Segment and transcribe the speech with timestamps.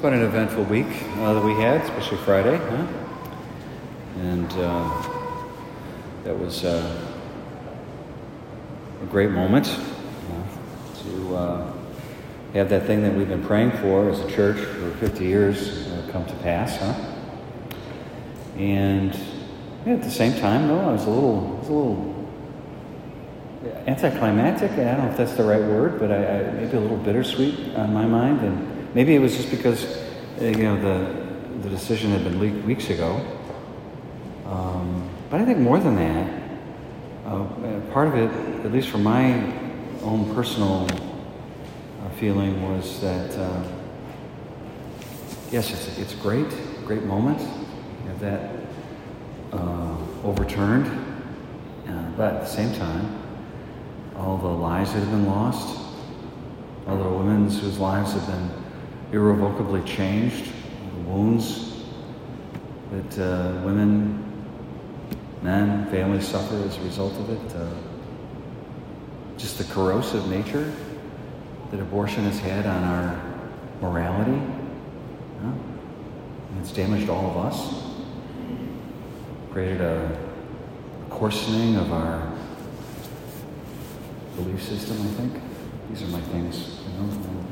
[0.00, 0.86] quite an eventful week
[1.18, 2.86] uh, that we had, especially Friday, huh?
[4.20, 5.08] And uh,
[6.24, 7.06] that was uh,
[9.02, 9.66] a great moment
[11.02, 11.72] to uh,
[12.54, 16.08] have that thing that we've been praying for as a church for 50 years uh,
[16.12, 16.94] come to pass, huh?
[18.56, 19.18] And
[19.84, 22.14] yeah, at the same time, though, I was a little, was a little
[23.86, 24.70] anticlimactic.
[24.72, 27.74] I don't know if that's the right word, but I, I maybe a little bittersweet
[27.74, 29.84] on my mind, and maybe it was just because
[30.40, 31.24] uh, you know the
[31.62, 33.20] the decision had been leaked weeks ago.
[34.46, 36.42] Um, but I think more than that,
[37.26, 37.44] uh,
[37.92, 38.30] part of it,
[38.64, 39.34] at least from my
[40.02, 43.64] own personal uh, feeling, was that uh,
[45.50, 46.48] yes, it's it's great,
[46.84, 47.40] great moment.
[47.40, 48.50] You have that
[49.52, 50.86] uh, overturned,
[51.88, 53.20] uh, but at the same time,
[54.16, 55.78] all the lives that have been lost,
[56.86, 58.63] all the women whose lives have been
[59.14, 61.84] irrevocably changed, the wounds
[62.90, 64.20] that uh, women,
[65.42, 67.68] men, families suffer as a result of it, uh,
[69.38, 70.72] just the corrosive nature
[71.70, 73.22] that abortion has had on our
[73.80, 74.40] morality.
[76.60, 77.74] It's damaged all of us,
[79.52, 80.18] created a
[81.10, 82.32] coarsening of our
[84.36, 85.42] belief system, I think.
[85.90, 87.44] These are my things, you know.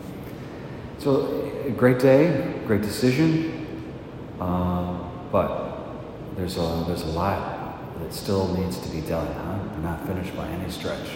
[1.03, 1.27] So,
[1.67, 3.93] a great day, great decision,
[4.41, 5.01] uh,
[5.33, 9.59] but there's a, there's a lot that still needs to be done, huh?
[9.75, 11.09] We're not finished by any stretch.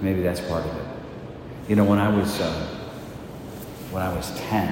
[0.00, 0.86] Maybe that's part of it.
[1.66, 2.68] You know, when I was, uh,
[3.90, 4.68] when I was 10,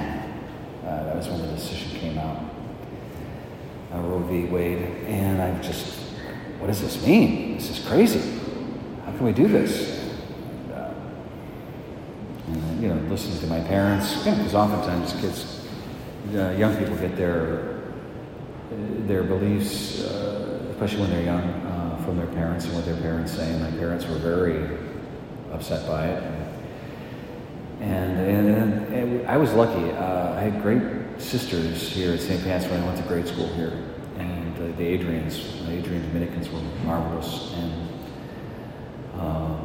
[0.85, 2.45] uh, that was when the decision came out,
[3.93, 4.45] uh, Roe v.
[4.45, 5.97] Wade, and I just,
[6.59, 7.55] what does this mean?
[7.55, 8.39] This is crazy
[9.05, 9.99] How can we do this?
[9.99, 10.93] And, uh,
[12.47, 15.67] and you know, listening to my parents, because oftentimes kids,
[16.33, 17.81] uh, young people get their
[19.05, 23.33] their beliefs, uh, especially when they're young, uh, from their parents and what their parents
[23.33, 23.51] say.
[23.51, 24.77] And my parents were very
[25.51, 26.23] upset by it.
[27.81, 29.91] And, and, and, and I was lucky.
[29.91, 30.81] Uh, I had great
[31.17, 32.41] sisters here at St.
[32.43, 33.73] Pat's when I went to grade school here.
[34.17, 37.53] And uh, the Adrians, the Adrian Dominicans were marvelous.
[37.55, 37.89] And
[39.19, 39.57] uh,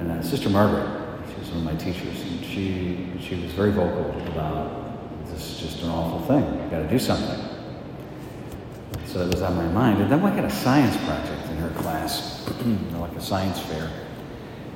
[0.00, 1.01] and uh, Sister Margaret,
[1.32, 4.82] she was one of my teachers, and she, she was very vocal about
[5.26, 6.44] this is just an awful thing.
[6.60, 7.48] You've got to do something.
[9.06, 10.02] So that was on my mind.
[10.02, 12.46] And then we got a science project in her class,
[12.94, 13.90] like a science fair.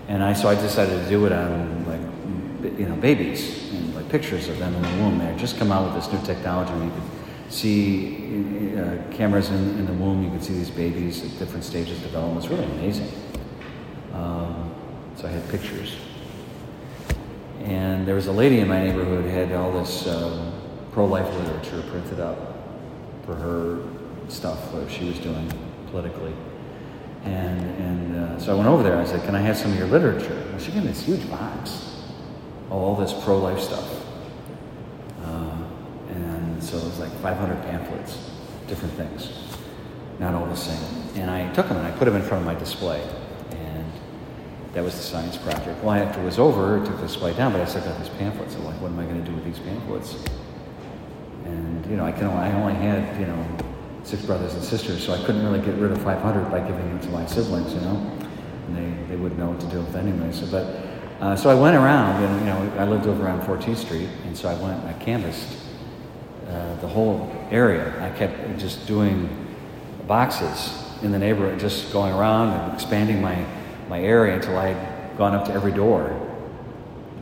[0.09, 4.09] And I, so I decided to do it on like, you know, babies and like
[4.09, 5.19] pictures of them in the womb.
[5.19, 9.51] They had just come out with this new technology where you could see uh, cameras
[9.51, 10.23] in, in the womb.
[10.23, 12.45] You could see these babies at different stages of development.
[12.45, 13.11] It's really amazing.
[14.13, 14.75] Um,
[15.17, 15.97] so I had pictures.
[17.67, 20.53] And there was a lady in my neighborhood who had all this um,
[20.93, 22.39] pro-life literature printed up
[23.25, 23.83] for her
[24.29, 25.51] stuff, what she was doing
[25.91, 26.33] politically.
[27.25, 29.79] And, and uh, so I went over there I said, Can I have some of
[29.79, 30.47] your literature?
[30.53, 31.97] And she gave me this huge box,
[32.71, 34.05] all this pro life stuff.
[35.25, 35.59] Uh,
[36.11, 38.31] and so it was like 500 pamphlets,
[38.69, 39.33] different things,
[40.21, 41.21] not all the same.
[41.21, 43.05] And I took them and I put them in front of my display.
[44.77, 45.83] That was the science project.
[45.83, 48.11] Well, after it was over, it took the display down, but I still got these
[48.11, 48.57] pamphlets.
[48.57, 50.23] I'm like, what am I going to do with these pamphlets?
[51.47, 53.43] And, you know, I, can only, I only had, you know,
[54.03, 57.01] six brothers and sisters, so I couldn't really get rid of 500 by giving them
[57.01, 58.19] to my siblings, you know?
[58.67, 60.31] And they, they wouldn't know what to do with anyway.
[60.31, 60.67] So, but,
[61.25, 64.37] uh, so I went around, and, you know, I lived over on 14th Street, and
[64.37, 65.57] so I went and I canvassed
[66.49, 67.95] uh, the whole area.
[68.05, 69.57] I kept just doing
[70.07, 70.71] boxes
[71.03, 73.43] in the neighborhood, just going around and expanding my
[73.89, 76.11] my area until I had gone up to every door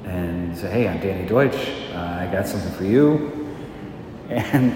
[0.05, 1.69] and said, "Hey, I'm Danny Deutsch.
[1.93, 3.41] Uh, I got something for you."
[4.31, 4.75] And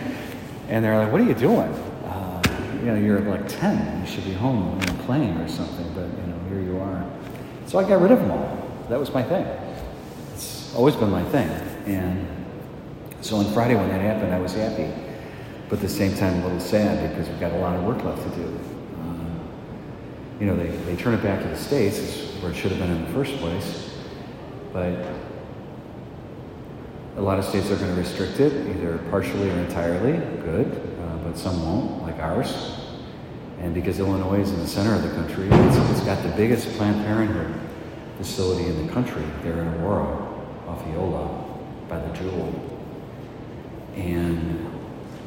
[0.68, 1.72] and they're like, "What are you doing?
[2.04, 2.42] Uh,
[2.80, 4.02] you know, you're like 10.
[4.02, 7.02] You should be home playing or something." But you know, here you are.
[7.66, 8.70] So I got rid of them all.
[8.90, 9.46] That was my thing.
[10.34, 11.48] It's always been my thing.
[11.86, 12.26] And
[13.22, 14.92] so on Friday when that happened, I was happy,
[15.70, 18.04] but at the same time a little sad because we've got a lot of work
[18.04, 18.77] left to do
[20.40, 22.90] you know, they, they turn it back to the states, where it should have been
[22.90, 23.90] in the first place.
[24.72, 24.94] But
[27.16, 30.12] a lot of states are going to restrict it, either partially or entirely.
[30.42, 32.78] Good, uh, but some won't, like ours.
[33.58, 36.68] And because Illinois is in the center of the country, it's, it's got the biggest
[36.76, 37.52] Planned Parenthood
[38.18, 40.16] facility in the country there in Aurora,
[40.68, 41.44] off Eola,
[41.88, 42.52] by the Jewel.
[43.96, 44.64] And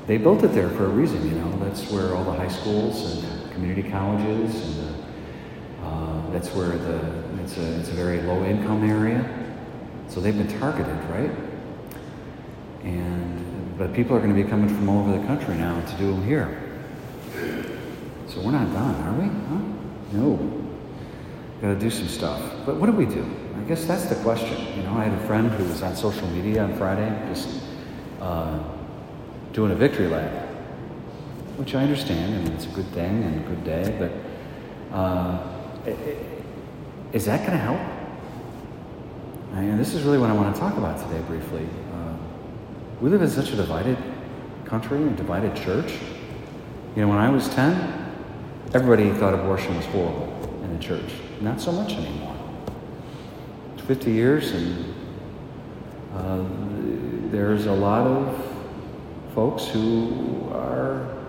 [0.07, 1.51] they built it there for a reason, you know.
[1.59, 5.00] That's where all the high schools and community colleges and the
[6.31, 6.99] that's where the
[7.43, 9.23] it's a it's a very low income area,
[10.07, 11.31] so they've been targeted, right?
[12.83, 15.97] And, but people are going to be coming from all over the country now to
[15.97, 16.57] do them here.
[18.27, 19.27] So we're not done, are we?
[19.27, 19.61] Huh?
[20.13, 20.61] No.
[21.61, 22.41] Got to do some stuff.
[22.65, 23.23] But what do we do?
[23.57, 24.57] I guess that's the question.
[24.77, 27.61] You know, I had a friend who was on social media on Friday just
[28.19, 28.59] uh,
[29.53, 30.47] doing a victory lap,
[31.57, 35.50] which I understand, and it's a good thing and a good day, but uh,
[35.85, 37.79] is that going to help?
[39.53, 41.67] And this is really what I want to talk about today briefly.
[41.93, 42.15] Uh,
[43.01, 43.97] we live in such a divided
[44.65, 45.93] country and divided church.
[46.95, 48.13] You know, when I was 10,
[48.73, 51.13] everybody thought abortion was horrible in the church.
[51.41, 52.35] Not so much anymore.
[53.87, 54.93] 50 years, and
[56.15, 56.45] uh,
[57.31, 58.51] there's a lot of
[59.33, 61.20] folks who are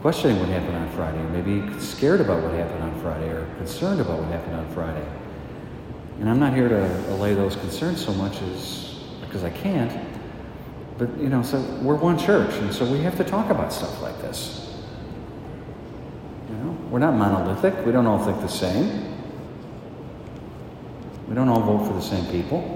[0.00, 4.00] questioning what happened on Friday, or maybe scared about what happened on Friday, or concerned
[4.00, 5.06] about what happened on Friday.
[6.20, 9.92] And I'm not here to allay those concerns so much as because I can't.
[10.96, 14.02] But you know, so we're one church, and so we have to talk about stuff
[14.02, 14.74] like this.
[16.48, 17.86] You know, we're not monolithic.
[17.86, 19.14] We don't all think the same.
[21.28, 22.74] We don't all vote for the same people.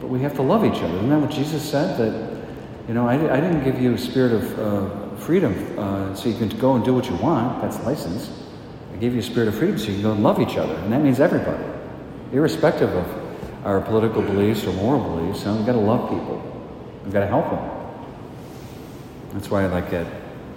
[0.00, 0.94] But we have to love each other.
[0.96, 1.98] Isn't that what Jesus said?
[1.98, 2.44] That,
[2.86, 6.36] you know, I, I didn't give you a spirit of uh, freedom uh, so you
[6.36, 7.62] can go and do what you want.
[7.62, 8.30] That's license.
[8.92, 10.74] I gave you a spirit of freedom so you can go and love each other.
[10.74, 11.64] And that means everybody,
[12.32, 15.44] irrespective of our political beliefs or moral beliefs.
[15.44, 16.40] We've got to love people.
[17.02, 17.70] We've got to help them.
[19.32, 20.06] That's why I like that,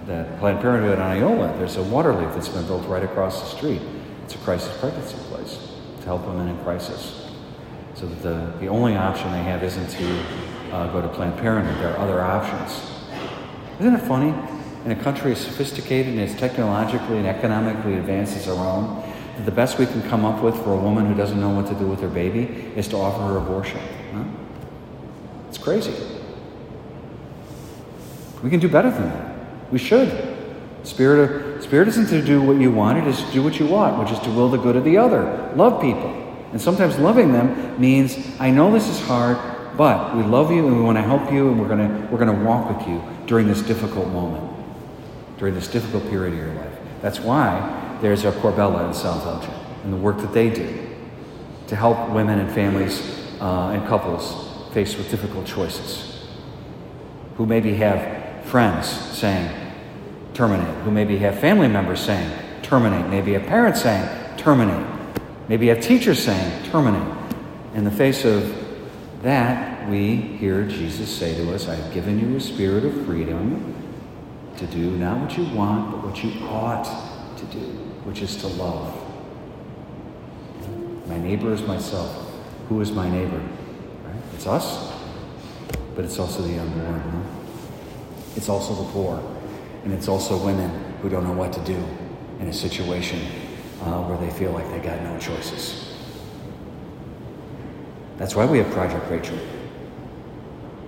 [0.06, 1.56] that Planned Parenthood on Eola.
[1.58, 3.82] There's a water leak that's been built right across the street.
[4.24, 5.58] It's a crisis pregnancy place
[6.00, 7.28] to help women in crisis.
[7.94, 10.24] So that the, the only option they have isn't to
[10.72, 11.76] uh, go to Planned Parenthood.
[11.82, 12.97] There are other options.
[13.80, 14.34] Isn't it funny?
[14.84, 19.02] In a country as sophisticated and as technologically and economically advanced as our own,
[19.36, 21.66] that the best we can come up with for a woman who doesn't know what
[21.68, 23.80] to do with her baby is to offer her abortion.
[24.12, 24.24] Huh?
[25.48, 25.94] It's crazy.
[28.42, 29.36] We can do better than that.
[29.70, 30.36] We should.
[30.82, 33.66] Spirit, of, spirit isn't to do what you want, it is to do what you
[33.66, 35.52] want, which is to will the good of the other.
[35.54, 36.10] Love people.
[36.50, 39.36] And sometimes loving them means, I know this is hard,
[39.76, 42.18] but we love you and we want to help you and we're going to, we're
[42.18, 44.42] going to walk with you during this difficult moment,
[45.38, 46.72] during this difficult period of your life.
[47.02, 49.54] That's why there's a Corbella in South Elgin
[49.84, 50.88] and the work that they do
[51.68, 53.00] to help women and families
[53.40, 56.26] uh, and couples faced with difficult choices
[57.36, 59.48] who maybe have friends saying,
[60.32, 62.30] terminate, who maybe have family members saying,
[62.62, 64.08] terminate, maybe a parent saying,
[64.38, 64.86] terminate,
[65.48, 67.16] maybe have teachers saying, terminate.
[67.74, 72.40] In the face of that, we hear Jesus say to us, I've given you a
[72.40, 73.74] spirit of freedom
[74.56, 76.84] to do not what you want, but what you ought
[77.36, 77.64] to do,
[78.04, 78.94] which is to love.
[81.06, 82.34] My neighbor is myself.
[82.68, 83.38] Who is my neighbor?
[83.38, 84.22] Right?
[84.34, 84.92] It's us,
[85.94, 87.00] but it's also the unborn.
[87.00, 87.22] Huh?
[88.36, 89.22] It's also the poor,
[89.84, 90.70] and it's also women
[91.00, 91.82] who don't know what to do
[92.40, 93.20] in a situation
[93.82, 95.94] uh, where they feel like they got no choices.
[98.18, 99.38] That's why we have Project Rachel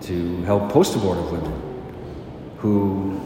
[0.03, 1.63] to help post abortive women
[2.59, 3.21] who,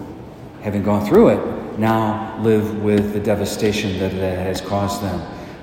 [0.62, 5.20] having gone through it, now live with the devastation that it has caused them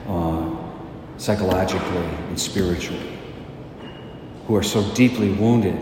[0.07, 3.17] uh, psychologically and spiritually,
[4.47, 5.77] who are so deeply wounded,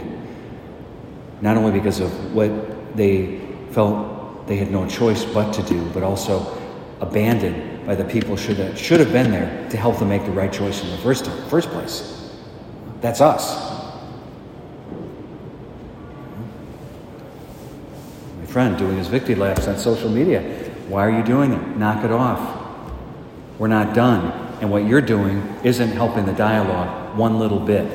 [1.41, 3.39] not only because of what they
[3.71, 6.59] felt they had no choice but to do, but also
[7.01, 10.31] abandoned by the people should have, should have been there to help them make the
[10.31, 12.31] right choice in the first, first place.
[13.00, 13.78] That's us.
[18.49, 20.41] Friend doing his victory laps on social media.
[20.87, 21.77] Why are you doing it?
[21.77, 22.57] Knock it off.
[23.59, 24.31] We're not done.
[24.59, 27.85] And what you're doing isn't helping the dialogue one little bit.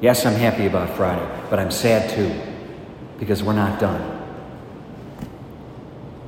[0.00, 2.34] Yes, I'm happy about Friday, but I'm sad too
[3.18, 4.12] because we're not done.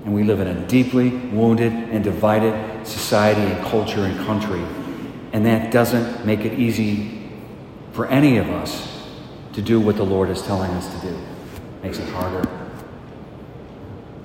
[0.05, 4.65] And we live in a deeply wounded and divided society and culture and country.
[5.33, 7.31] And that doesn't make it easy
[7.93, 9.05] for any of us
[9.53, 11.15] to do what the Lord is telling us to do.
[11.15, 12.68] It Makes it harder.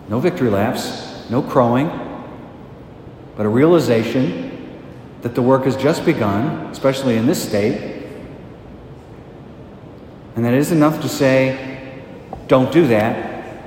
[0.10, 1.90] No victory laps, no crowing,
[3.36, 4.52] but a realization
[5.22, 8.06] that the work has just begun, especially in this state,
[10.36, 12.02] and that it isn't enough to say,
[12.48, 13.62] don't do that.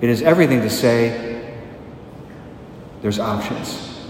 [0.00, 1.54] It is everything to say,
[3.02, 4.02] there's options.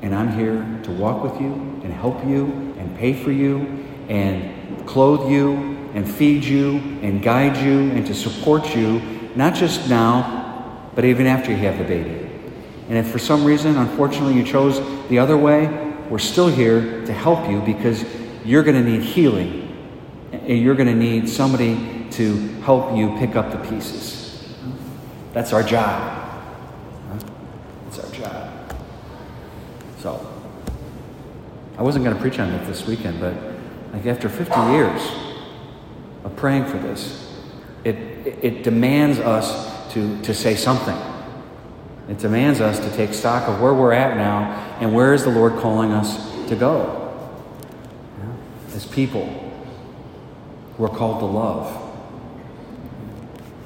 [0.00, 1.52] And I'm here to walk with you
[1.84, 2.46] and help you
[2.78, 5.54] and pay for you and clothe you
[5.94, 9.00] and feed you and guide you and to support you,
[9.36, 10.41] not just now,
[10.94, 12.28] but even after you have the baby.
[12.88, 15.66] And if for some reason, unfortunately, you chose the other way,
[16.10, 18.04] we're still here to help you because
[18.44, 19.62] you're going to need healing
[20.32, 24.54] and you're going to need somebody to help you pick up the pieces.
[25.32, 26.44] That's our job.
[27.84, 28.74] That's our job.
[29.98, 30.28] So,
[31.78, 33.34] I wasn't going to preach on it this weekend, but
[33.92, 35.00] like after 50 years
[36.24, 37.34] of praying for this,
[37.84, 37.96] it,
[38.42, 40.96] it demands us to, to say something.
[42.08, 45.30] It demands us to take stock of where we're at now and where is the
[45.30, 46.98] Lord calling us to go.
[48.74, 49.42] As people
[50.78, 51.80] we're called to love.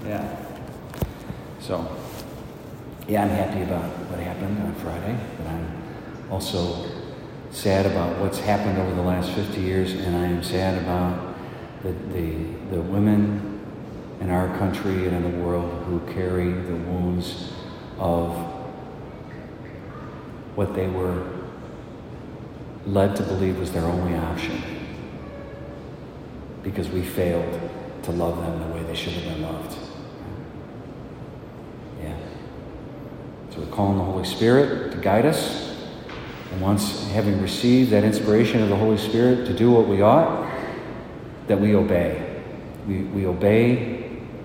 [0.05, 0.37] Yeah.
[1.61, 1.97] So,
[3.09, 6.91] yeah, I'm happy about what happened on Friday, but I'm also
[7.51, 11.35] sad about what's happened over the last 50 years, and I am sad about
[11.83, 12.35] the, the,
[12.73, 13.56] the women
[14.21, 17.53] in our country and in the world who carry the wounds
[17.99, 18.35] of
[20.55, 21.27] what they were
[22.87, 24.63] led to believe was their only option
[26.63, 27.61] because we failed
[28.03, 29.77] to love them the way they should have been loved.
[32.03, 32.17] Yeah.
[33.51, 35.75] So we're calling the Holy Spirit to guide us.
[36.53, 40.51] And once having received that inspiration of the Holy Spirit to do what we ought,
[41.49, 42.43] that we obey.
[42.87, 43.96] We, we obey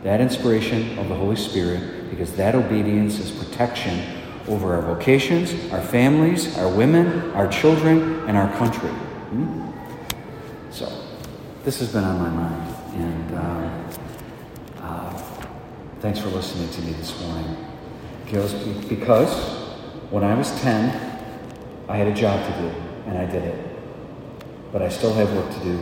[0.03, 3.99] that inspiration of the Holy Spirit because that obedience is protection
[4.47, 8.89] over our vocations, our families, our women, our children, and our country.
[8.89, 9.71] Hmm?
[10.71, 10.91] So,
[11.63, 12.75] this has been on my mind.
[12.93, 13.89] And um,
[14.77, 15.17] uh,
[15.99, 17.55] thanks for listening to me this morning.
[18.25, 18.53] Because
[20.09, 21.11] when I was 10,
[21.87, 22.67] I had a job to do,
[23.07, 23.67] and I did it.
[24.71, 25.79] But I still have work to do.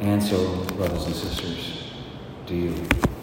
[0.00, 1.75] And so, brothers and sisters,
[2.46, 3.15] do you.